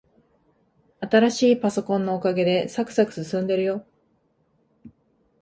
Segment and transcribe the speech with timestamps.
[1.01, 3.85] 新しいパソコンのおかげで、さくさく進んでるよ。